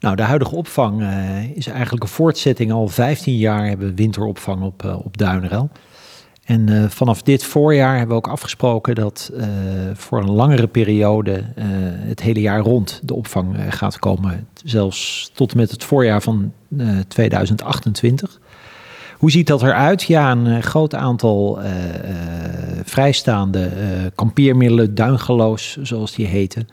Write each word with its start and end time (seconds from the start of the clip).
Nou, 0.00 0.16
de 0.16 0.22
huidige 0.22 0.54
opvang 0.54 1.04
is 1.54 1.66
eigenlijk 1.66 2.02
een 2.02 2.08
voortzetting. 2.08 2.72
Al 2.72 2.88
15 2.88 3.36
jaar 3.36 3.66
hebben 3.66 3.88
we 3.88 3.94
winteropvang 3.94 4.62
op, 4.62 5.00
op 5.04 5.16
Duinerel. 5.16 5.70
En 6.50 6.66
uh, 6.70 6.84
vanaf 6.88 7.22
dit 7.22 7.44
voorjaar 7.44 7.96
hebben 7.96 8.08
we 8.08 8.22
ook 8.22 8.32
afgesproken 8.32 8.94
dat 8.94 9.30
uh, 9.34 9.44
voor 9.94 10.18
een 10.18 10.30
langere 10.30 10.66
periode 10.66 11.32
uh, 11.32 11.64
het 12.08 12.20
hele 12.20 12.40
jaar 12.40 12.60
rond 12.60 13.00
de 13.02 13.14
opvang 13.14 13.56
gaat 13.68 13.98
komen. 13.98 14.48
Zelfs 14.64 15.30
tot 15.34 15.50
en 15.50 15.56
met 15.56 15.70
het 15.70 15.84
voorjaar 15.84 16.22
van 16.22 16.52
2028. 17.08 18.40
Hoe 19.18 19.30
ziet 19.30 19.46
dat 19.46 19.62
eruit? 19.62 20.02
Ja, 20.02 20.30
een 20.30 20.62
groot 20.62 20.94
aantal 20.94 21.58
vrijstaande 22.84 23.70
kampeermiddelen, 24.14 24.94
duingeloos 24.94 25.78
zoals 25.82 26.14
die 26.14 26.26
heten, 26.26 26.68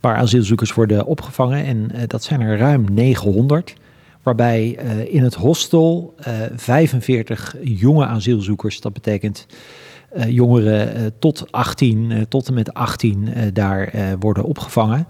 waar 0.00 0.16
asielzoekers 0.16 0.74
worden 0.74 1.06
opgevangen. 1.06 1.64
En 1.64 1.90
dat 2.06 2.22
zijn 2.22 2.40
er 2.40 2.58
ruim 2.58 2.86
900 2.92 3.74
waarbij 4.22 4.78
uh, 4.84 5.14
in 5.14 5.22
het 5.22 5.34
hostel 5.34 6.14
uh, 6.28 6.44
eh, 6.44 6.52
45 6.56 7.56
jonge 7.62 8.06
asielzoekers, 8.06 8.80
dat 8.80 8.92
betekent 8.92 9.46
jongeren 10.28 11.12
tot 11.18 11.52
18, 11.52 12.26
tot 12.28 12.48
en 12.48 12.54
met 12.54 12.74
18, 12.74 13.28
daar 13.52 13.92
worden 14.18 14.44
opgevangen. 14.44 15.06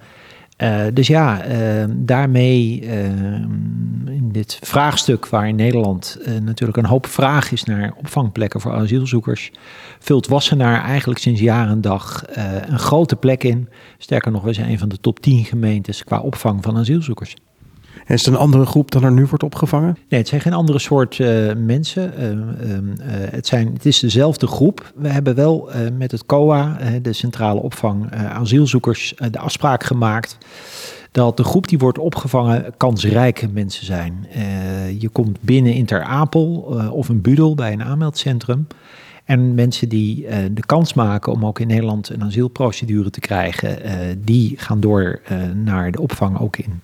Dus 0.93 1.07
ja, 1.07 1.43
daarmee 1.89 2.81
in 4.07 4.29
dit 4.33 4.59
vraagstuk 4.63 5.27
waar 5.27 5.49
in 5.49 5.57
Nederland 5.57 6.19
natuurlijk 6.43 6.79
een 6.79 6.85
hoop 6.85 7.07
vraag 7.07 7.53
is 7.53 7.65
naar 7.65 7.93
opvangplekken 7.97 8.61
voor 8.61 8.73
asielzoekers, 8.73 9.53
vult 9.99 10.27
Wassenaar 10.27 10.85
eigenlijk 10.85 11.21
sinds 11.21 11.41
jaren 11.41 11.73
en 11.73 11.81
dag 11.81 12.25
een 12.67 12.79
grote 12.79 13.17
plek 13.17 13.45
in. 13.45 13.69
Sterker 13.99 14.33
nog, 14.33 14.43
we 14.43 14.53
zijn 14.53 14.71
een 14.71 14.79
van 14.79 14.89
de 14.89 15.01
top 15.01 15.21
10 15.21 15.45
gemeentes 15.45 16.05
qua 16.05 16.21
opvang 16.21 16.63
van 16.63 16.77
asielzoekers 16.77 17.37
is 18.11 18.25
het 18.25 18.35
een 18.35 18.41
andere 18.41 18.67
groep 18.67 18.91
dan 18.91 19.05
er 19.05 19.13
nu 19.13 19.27
wordt 19.27 19.45
opgevangen? 19.45 19.97
Nee, 20.09 20.21
het 20.21 20.29
zijn 20.29 20.41
geen 20.41 20.53
andere 20.53 20.79
soort 20.79 21.19
uh, 21.19 21.53
mensen. 21.55 22.13
Uh, 22.19 22.31
uh, 22.31 22.39
het, 23.31 23.47
zijn, 23.47 23.73
het 23.73 23.87
is 23.87 23.99
dezelfde 23.99 24.47
groep. 24.47 24.93
We 24.95 25.09
hebben 25.09 25.35
wel 25.35 25.71
met 25.99 26.11
het 26.11 26.27
COA, 26.27 26.79
de 27.03 27.13
Centrale 27.13 27.61
Opvang 27.61 28.13
Asielzoekers, 28.13 29.15
de 29.31 29.39
afspraak 29.39 29.85
gemaakt 29.85 30.39
dat 31.13 31.37
de 31.37 31.45
groep 31.45 31.69
die 31.69 31.79
wordt 31.79 31.99
opgevangen 31.99 32.75
kansrijke 32.77 33.49
mensen 33.49 33.87
zijn. 33.87 34.27
je 34.99 35.09
komt 35.09 35.39
binnen 35.41 35.75
in 35.75 35.85
Ter 35.85 36.03
Apel 36.03 36.49
of 36.93 37.09
een 37.09 37.21
Budel 37.21 37.55
bij 37.55 37.73
een 37.73 37.83
aanmeldcentrum. 37.83 38.67
En 39.25 39.55
mensen 39.55 39.89
die 39.89 40.27
de 40.53 40.67
kans 40.67 40.95
maken 40.95 41.33
om 41.33 41.47
ook 41.47 41.59
in 41.59 41.67
Nederland 41.67 42.09
een 42.09 42.23
asielprocedure 42.23 43.11
te 43.11 43.21
krijgen, 43.21 43.79
die 44.25 44.55
gaan 44.57 44.81
door 44.81 45.21
naar 45.55 45.91
de 45.91 46.01
opvang 46.01 46.41
ook 46.41 46.57
in 46.57 46.81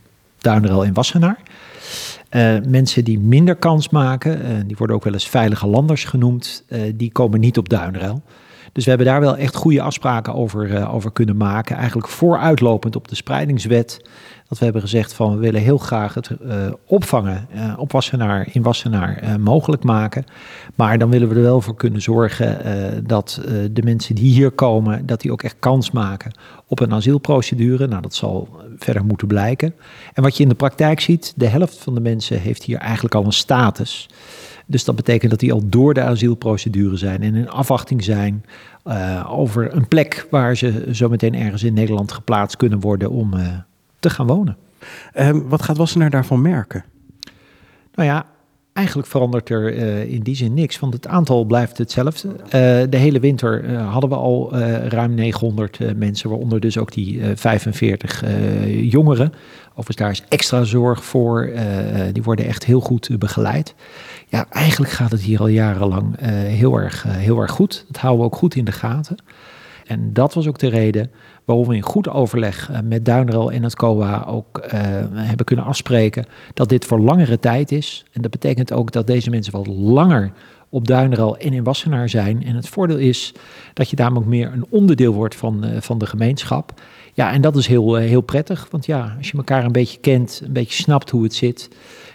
Duinerel 0.47 0.85
en 0.85 0.95
Wassenaar. 0.95 1.39
Uh, 2.31 2.57
mensen 2.69 3.05
die 3.05 3.19
minder 3.19 3.57
kans 3.57 3.89
maken, 3.89 4.41
uh, 4.41 4.47
die 4.67 4.77
worden 4.77 4.97
ook 4.97 5.05
wel 5.05 5.13
eens 5.13 5.29
veilige 5.29 5.67
landers 5.67 6.05
genoemd, 6.05 6.65
uh, 6.69 6.81
die 6.95 7.13
komen 7.13 7.41
niet 7.41 7.59
op 7.59 7.69
Duinerel. 7.69 8.23
Dus 8.73 8.85
we 8.85 8.91
hebben 8.91 9.09
daar 9.09 9.21
wel 9.21 9.37
echt 9.37 9.57
goede 9.57 9.83
afspraken 9.83 10.35
over, 10.35 10.89
over 10.89 11.13
kunnen 11.13 11.37
maken. 11.37 11.77
Eigenlijk 11.77 12.09
vooruitlopend 12.09 12.97
op 12.97 13.09
de 13.09 13.15
spreidingswet 13.15 14.01
dat 14.49 14.59
we 14.59 14.65
hebben 14.65 14.83
gezegd 14.83 15.13
van 15.13 15.35
we 15.35 15.41
willen 15.41 15.61
heel 15.61 15.79
graag 15.79 16.15
het 16.15 16.31
uh, 16.31 16.67
opvangen 16.85 17.49
uh, 17.55 17.75
op 17.79 17.93
Wassenaar, 17.93 18.49
in 18.53 18.63
Wassenaar 18.63 19.23
uh, 19.23 19.37
mogelijk 19.37 19.85
maken. 19.85 20.25
Maar 20.75 20.99
dan 20.99 21.11
willen 21.11 21.29
we 21.29 21.35
er 21.35 21.43
wel 21.43 21.61
voor 21.61 21.77
kunnen 21.77 22.03
zorgen 22.03 22.59
dat 23.07 23.41
de 23.73 23.83
mensen 23.83 24.15
die 24.15 24.33
hier 24.33 24.51
komen, 24.51 25.07
dat 25.07 25.21
die 25.21 25.33
ook 25.33 25.43
echt 25.43 25.57
kans 25.59 25.91
maken 25.91 26.33
op 26.67 26.81
een 26.81 26.93
asielprocedure. 26.93 27.87
Nou, 27.87 28.03
dat 28.03 28.15
zal 28.15 28.49
verder 28.79 29.05
moeten 29.05 29.27
blijken. 29.27 29.75
En 30.13 30.23
wat 30.23 30.37
je 30.37 30.43
in 30.43 30.49
de 30.49 30.55
praktijk 30.55 31.01
ziet, 31.01 31.33
de 31.37 31.47
helft 31.47 31.79
van 31.79 31.95
de 31.95 32.01
mensen 32.01 32.41
heeft 32.41 32.63
hier 32.63 32.79
eigenlijk 32.79 33.15
al 33.15 33.25
een 33.25 33.33
status. 33.33 34.09
Dus 34.67 34.85
dat 34.85 34.97
betekent 34.97 35.31
dat 35.31 35.41
die 35.41 35.53
al 35.53 35.63
door 35.69 35.95
de 35.95 36.03
asielprocedure 36.03 36.97
zijn 36.97 37.23
en 37.23 37.35
in 37.35 37.51
afwachting 37.51 38.05
zijn 38.05 38.45
over 39.29 39.75
een 39.75 39.89
plek 39.89 40.27
waar 40.31 40.56
ze 40.56 40.85
zometeen 40.91 41.35
ergens 41.35 41.62
in 41.62 41.75
Nederland 41.75 42.12
geplaatst 42.12 42.56
kunnen 42.56 42.81
worden 42.81 43.11
om 43.11 43.35
te 44.01 44.11
gaan 44.11 44.27
wonen. 44.27 44.57
Um, 45.19 45.49
wat 45.49 45.62
gaat 45.62 45.77
Wassenaar 45.77 46.11
daarvan 46.11 46.43
merken? 46.43 46.84
Nou 47.95 48.09
ja, 48.09 48.27
eigenlijk 48.77 49.09
verandert 49.09 49.51
er 49.51 49.75
uh, 49.75 50.12
in 50.12 50.23
die 50.23 50.37
zin 50.37 50.55
niks, 50.55 50.79
want 50.79 50.93
het 50.93 51.07
aantal 51.07 51.45
blijft 51.45 51.79
hetzelfde. 51.79 52.29
Uh, 52.29 52.41
de 52.91 52.97
hele 52.97 53.21
winter 53.21 53.65
uh, 53.65 53.93
hadden 53.93 54.11
we 54.11 54.17
al 54.17 54.56
ruim 54.89 55.15
900 55.15 55.97
mensen, 55.97 56.29
waaronder 56.31 56.61
dus 56.61 56.79
ook 56.79 56.93
die 56.93 57.21
45 57.35 58.25
jongeren. 58.91 59.33
Overigens, 59.69 59.97
daar 59.97 60.11
is 60.11 60.23
extra 60.29 60.65
zorg 60.65 61.05
voor. 61.05 61.51
die 62.12 62.23
worden 62.23 62.47
echt 62.47 62.65
heel 62.65 62.81
goed 62.81 63.19
begeleid. 63.19 63.75
Ja, 64.29 64.47
eigenlijk 64.51 64.93
gaat 64.93 65.11
het 65.11 65.21
hier 65.21 65.41
al 65.41 65.49
jarenlang 65.49 66.21
heel, 66.47 66.77
erg, 66.77 67.05
heel 67.09 67.41
erg 67.41 67.51
goed. 67.51 67.85
Dat 67.89 68.01
houden 68.01 68.25
we 68.25 68.33
ook 68.33 68.39
goed 68.39 68.55
in 68.55 68.65
de 68.65 68.73
gaten. 68.73 69.17
En 69.87 70.13
dat 70.13 70.35
was 70.35 70.47
ook 70.47 70.59
de 70.59 70.69
reden 70.69 71.11
waarom 71.45 71.67
we 71.67 71.75
in 71.75 71.83
goed 71.83 72.09
overleg 72.09 72.71
uh, 72.71 72.79
met 72.85 73.05
Duinrel 73.05 73.53
en 73.53 73.63
het 73.63 73.77
COA 73.77 74.25
ook 74.27 74.59
uh, 74.65 74.71
hebben 75.13 75.47
kunnen 75.47 75.65
afspreken 75.65 76.27
dat 76.55 76.69
dit 76.69 76.85
voor 76.85 77.01
langere 77.01 77.39
tijd 77.39 77.73
is. 77.73 78.05
En 78.13 78.23
dat 78.23 78.31
betekent 78.31 78.73
ook 78.73 78.93
dat 78.93 79.07
deze 79.07 79.31
mensen 79.31 79.53
wat 79.53 79.67
langer 79.67 80.33
op 80.69 80.87
Duinrel 80.87 81.37
en 81.37 81.53
in 81.53 81.65
Wassenaar 81.65 82.09
zijn. 82.09 82.45
En 82.45 82.55
het 82.55 82.69
voordeel 82.69 82.97
is 82.97 83.35
dat 83.73 83.91
je 83.91 83.97
daarom 83.97 84.19
ook 84.19 84.25
meer 84.25 84.53
een 84.53 84.67
onderdeel 84.69 85.13
wordt 85.13 85.35
van, 85.35 85.65
uh, 85.65 85.71
van 85.81 85.99
de 85.99 86.07
gemeenschap. 86.07 86.73
Ja, 87.13 87.33
en 87.33 87.41
dat 87.41 87.57
is 87.57 87.67
heel, 87.67 87.95
heel 87.95 88.21
prettig, 88.21 88.69
want 88.71 88.87
ja, 88.87 89.15
als 89.19 89.31
je 89.31 89.37
elkaar 89.37 89.65
een 89.65 89.73
beetje 89.73 89.99
kent, 90.01 90.41
een 90.45 90.53
beetje 90.53 90.83
snapt 90.83 91.11
hoe 91.11 91.23
het 91.23 91.35
zit, 91.35 91.69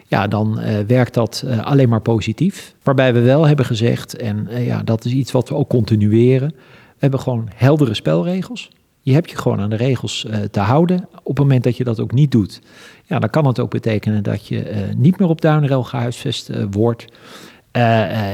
ja, 0.08 0.28
dan 0.28 0.60
werkt 0.88 1.14
dat 1.14 1.46
alleen 1.62 1.90
maar 1.90 2.02
positief. 2.02 2.76
Waarbij 2.84 3.14
we 3.14 3.20
wel 3.20 3.48
hebben 3.48 3.66
gezegd, 3.66 4.18
en 4.18 4.48
ja, 4.64 4.84
dat 4.84 5.06
is 5.06 5.12
iets 5.12 5.32
wat 5.32 5.50
we 5.50 5.56
ook 5.56 5.70
continueren, 5.70 6.54
hebben 7.02 7.20
gewoon 7.20 7.50
heldere 7.56 7.94
spelregels. 7.94 8.70
Je 9.00 9.14
hebt 9.14 9.30
je 9.30 9.38
gewoon 9.38 9.60
aan 9.60 9.70
de 9.70 9.76
regels 9.76 10.26
uh, 10.26 10.36
te 10.52 10.60
houden. 10.60 11.08
Op 11.24 11.38
het 11.38 11.40
moment 11.40 11.64
dat 11.64 11.78
je 11.78 11.84
dat 11.84 12.00
ook 12.00 12.12
niet 12.12 12.32
doet, 12.32 12.62
ja, 13.06 13.20
dan 13.20 13.30
kan 13.30 13.48
het 13.48 13.60
ook 13.60 13.70
betekenen 13.70 14.24
dat 14.24 14.48
je 14.48 14.72
uh, 14.72 14.94
niet 14.96 15.20
meer 15.20 15.28
op 15.28 15.42
Duinrel 15.42 15.84
gehuisvest 15.84 16.50
uh, 16.50 16.66
wordt. 16.72 17.06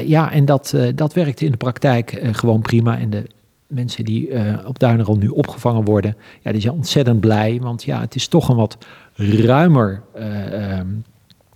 ja, 0.05 0.31
en 0.31 0.45
dat, 0.45 0.75
dat 0.95 1.13
werkt 1.13 1.41
in 1.41 1.51
de 1.51 1.57
praktijk 1.57 2.19
gewoon 2.31 2.61
prima. 2.61 2.99
En 2.99 3.09
de 3.09 3.23
mensen 3.67 4.05
die 4.05 4.29
op 4.65 4.79
Duinrel 4.79 5.15
nu 5.15 5.27
opgevangen 5.27 5.83
worden, 5.83 6.15
ja, 6.41 6.51
die 6.51 6.61
zijn 6.61 6.73
ontzettend 6.73 7.19
blij. 7.19 7.59
Want 7.61 7.83
ja, 7.83 7.99
het 7.99 8.15
is 8.15 8.27
toch 8.27 8.49
een 8.49 8.55
wat 8.55 8.77
ruimer, 9.15 10.01
um, 10.79 11.03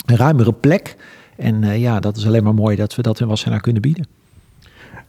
ruimere 0.05 0.53
plek. 0.53 0.95
En 1.38 1.79
ja, 1.79 2.00
dat 2.00 2.17
is 2.17 2.25
alleen 2.25 2.44
maar 2.44 2.53
mooi 2.53 2.75
dat 2.75 2.95
we 2.95 3.01
dat 3.01 3.19
in 3.19 3.27
Wassenaar 3.27 3.61
kunnen 3.61 3.81
bieden. 3.81 4.20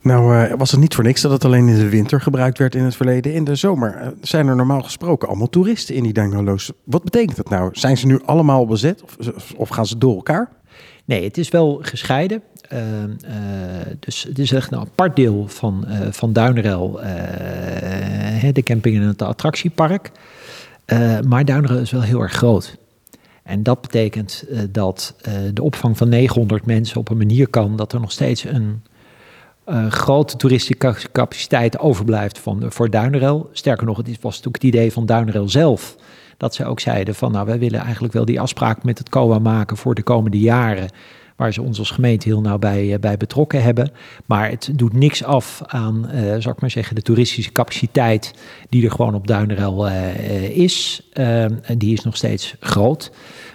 Nou 0.03 0.37
uh, 0.37 0.53
was 0.57 0.71
het 0.71 0.81
niet 0.81 0.95
voor 0.95 1.05
niks 1.05 1.21
dat 1.21 1.31
het 1.31 1.45
alleen 1.45 1.69
in 1.69 1.79
de 1.79 1.89
winter 1.89 2.21
gebruikt 2.21 2.59
werd 2.59 2.75
in 2.75 2.85
het 2.85 2.97
verleden. 2.97 3.35
In 3.35 3.45
de 3.45 3.55
zomer 3.55 4.01
uh, 4.01 4.07
zijn 4.21 4.47
er 4.47 4.57
normaal 4.57 4.83
gesproken 4.83 5.29
allemaal 5.29 5.49
toeristen 5.49 5.95
in 5.95 6.03
die 6.03 6.13
Dangalo's. 6.13 6.73
Wat 6.85 7.05
betekent 7.05 7.37
dat 7.37 7.49
nou? 7.49 7.71
Zijn 7.73 7.97
ze 7.97 8.07
nu 8.07 8.21
allemaal 8.25 8.67
bezet 8.67 9.03
of, 9.03 9.53
of 9.57 9.69
gaan 9.69 9.87
ze 9.87 9.99
door 9.99 10.15
elkaar? 10.15 10.49
Nee, 11.05 11.25
het 11.25 11.39
is 11.39 11.49
wel 11.49 11.79
gescheiden. 11.83 12.43
Uh, 12.73 12.79
dus 13.99 14.23
het 14.23 14.39
is 14.39 14.53
echt 14.53 14.73
een 14.73 14.79
apart 14.79 15.17
deel 15.17 15.49
van, 15.49 15.87
van 16.11 16.33
Duinerel, 16.33 17.01
de 18.53 18.63
camping 18.63 18.97
en 18.97 19.03
het 19.03 19.23
attractiepark. 19.23 20.11
maar 21.29 21.45
Duinerel 21.45 21.79
is 21.79 21.91
wel 21.91 22.03
heel 22.03 22.21
erg 22.21 22.33
groot. 22.33 22.77
En 23.43 23.63
dat 23.63 23.81
betekent 23.81 24.45
dat 24.71 25.15
de 25.55 25.63
opvang 25.63 25.97
van 25.97 26.09
900 26.09 26.67
mensen 26.67 26.97
op 26.97 27.11
een 27.11 27.17
manier 27.17 27.49
kan 27.49 27.77
dat 27.77 27.93
er 27.93 28.01
nog 28.01 28.13
steeds 28.13 28.45
een 28.45 28.83
uh, 29.67 29.87
grote 29.91 30.37
toeristische 30.37 31.09
capaciteit 31.13 31.79
overblijft 31.79 32.39
van, 32.39 32.65
voor 32.69 32.91
Duinerel. 32.91 33.49
Sterker 33.53 33.87
nog, 33.87 33.97
het 33.97 34.07
was 34.07 34.37
natuurlijk 34.37 34.63
het 34.63 34.75
idee 34.75 34.93
van 34.93 35.07
Duinerel 35.07 35.49
zelf. 35.49 35.97
Dat 36.37 36.55
ze 36.55 36.65
ook 36.65 36.81
zeiden 36.81 37.15
van 37.15 37.33
nou, 37.33 37.47
wij 37.47 37.59
willen 37.59 37.81
eigenlijk 37.81 38.13
wel 38.15 38.25
die 38.25 38.41
afspraak 38.41 38.85
met 38.85 38.99
het 38.99 39.09
COA 39.09 39.39
maken 39.39 39.77
voor 39.77 39.95
de 39.95 40.03
komende 40.03 40.39
jaren. 40.39 40.91
Waar 41.43 41.53
ze 41.53 41.63
ons 41.63 41.79
als 41.79 41.91
gemeente 41.91 42.29
heel 42.29 42.41
nauw 42.41 42.59
bij, 42.59 42.93
eh, 42.93 42.99
bij 42.99 43.17
betrokken 43.17 43.63
hebben. 43.63 43.91
Maar 44.27 44.51
het 44.51 44.71
doet 44.73 44.93
niks 44.93 45.25
af 45.25 45.63
aan, 45.67 46.09
uh, 46.15 46.37
zal 46.39 46.53
ik 46.53 46.61
maar 46.61 46.71
zeggen, 46.71 46.95
de 46.95 47.03
toeristische 47.03 47.53
capaciteit 47.53 48.35
die 48.69 48.85
er 48.85 48.91
gewoon 48.91 49.15
op 49.15 49.27
Duinerel 49.27 49.89
uh, 49.89 50.57
is. 50.57 51.09
en 51.13 51.79
die 51.79 51.93
is 51.93 52.05
nog 52.05 52.17
steeds 52.17 52.55
groot. 52.61 53.11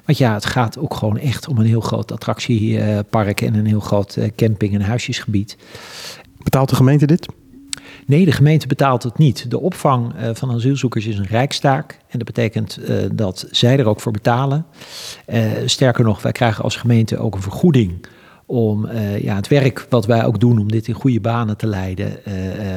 Want 0.06 0.18
ja, 0.18 0.34
het 0.34 0.45
gaat 0.45 0.78
ook 0.78 0.94
gewoon 0.94 1.18
echt 1.18 1.48
om 1.48 1.57
een 1.57 1.66
heel 1.66 1.81
groot 1.81 2.12
attractiepark 2.12 3.42
en 3.42 3.54
een 3.54 3.66
heel 3.66 3.80
groot 3.80 4.16
eh, 4.16 4.30
camping- 4.36 4.74
en 4.74 4.81
huisjesgebied. 4.81 5.57
Betaalt 6.44 6.69
de 6.69 6.75
gemeente 6.75 7.06
dit? 7.06 7.28
Nee, 8.07 8.25
de 8.25 8.31
gemeente 8.31 8.68
betaalt 8.68 9.04
het 9.04 9.18
niet. 9.18 9.50
De 9.50 9.59
opvang 9.59 10.13
uh, 10.15 10.30
van 10.33 10.51
asielzoekers 10.51 11.06
is 11.06 11.18
een 11.18 11.25
rijkstaak. 11.25 11.92
En 11.92 12.18
dat 12.18 12.27
betekent 12.27 12.80
uh, 12.80 12.95
dat 13.13 13.48
zij 13.51 13.80
er 13.80 13.88
ook 13.88 14.00
voor 14.00 14.12
betalen. 14.12 14.65
Uh, 15.27 15.51
sterker 15.65 16.04
nog, 16.04 16.21
wij 16.21 16.31
krijgen 16.31 16.63
als 16.63 16.75
gemeente 16.75 17.18
ook 17.18 17.36
een 17.36 17.42
vergoeding 17.42 18.06
om 18.45 18.88
ja, 19.21 19.36
het 19.36 19.48
werk 19.48 19.86
wat 19.89 20.06
wij 20.06 20.25
ook 20.25 20.39
doen 20.39 20.59
om 20.59 20.71
dit 20.71 20.88
in 20.88 20.94
goede 20.94 21.19
banen 21.19 21.57
te 21.57 21.68
leiden, 21.68 22.19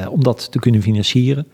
om 0.09 0.23
dat 0.23 0.51
te 0.51 0.59
kunnen 0.59 0.81
financieren. 0.81 1.47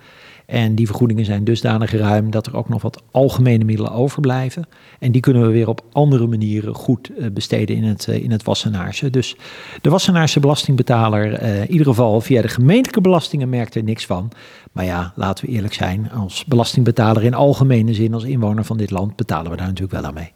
En 0.48 0.76
die 0.76 0.86
vergoedingen 0.86 1.26
zijn 1.26 1.44
dusdanig 1.44 1.92
ruim 1.92 2.32
dat 2.32 2.48
er 2.48 2.56
ook 2.56 2.70
nog 2.70 2.82
wat 2.82 3.04
algemene 3.12 3.64
middelen 3.64 3.92
overblijven. 3.92 4.68
En 5.00 5.12
die 5.12 5.22
kunnen 5.22 5.42
we 5.42 5.52
weer 5.52 5.68
op 5.68 5.82
andere 5.92 6.28
manieren 6.28 6.74
goed 6.74 7.10
eh, 7.10 7.32
besteden 7.32 7.76
in 7.76 7.84
het, 7.84 8.08
in 8.08 8.32
het 8.32 8.44
Wassenaarse. 8.44 9.10
Dus 9.10 9.36
de 9.82 9.90
Wassenaarse 9.90 10.40
belastingbetaler, 10.40 11.42
in 11.42 11.72
ieder 11.72 11.88
geval 11.88 12.22
via 12.22 12.42
de 12.42 12.48
gemeentelijke 12.48 13.02
belastingen, 13.02 13.50
merkt 13.50 13.76
er 13.76 13.84
niks 13.84 14.06
van. 14.06 14.32
Maar 14.72 14.86
ja, 14.86 15.14
laten 15.16 15.46
we 15.46 15.52
eerlijk 15.52 15.74
zijn, 15.74 16.12
als 16.12 16.46
belastingbetaler 16.46 17.24
in 17.24 17.34
algemene 17.34 17.94
zin, 17.94 18.14
als 18.14 18.24
inwoner 18.24 18.64
van 18.64 18.78
dit 18.78 18.92
land, 18.92 19.16
betalen 19.16 19.52
we 19.52 19.58
daar 19.58 19.68
natuurlijk 19.68 20.02
wel 20.02 20.06
aan 20.06 20.14
mee. 20.14 20.32